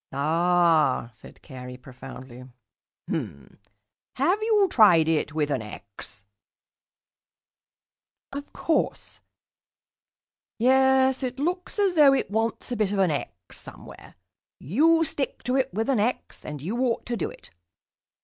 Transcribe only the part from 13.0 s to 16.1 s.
'x' somewhere. You stick to it with an